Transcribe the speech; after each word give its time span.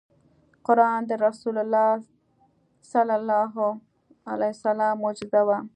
قرآن 0.67 0.99
د 1.09 1.11
رسول 1.27 1.55
الله 1.63 1.91
ص 2.89 2.91
معجزه 5.01 5.41
وه. 5.47 5.59